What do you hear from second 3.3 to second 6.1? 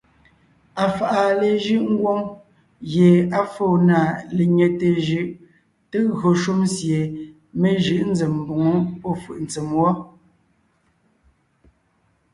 á fóo na lenyɛte jʉʼ te